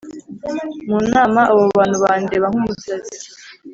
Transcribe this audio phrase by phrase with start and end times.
[0.89, 3.17] mu nama abo bantu bandeba nk’umusazi,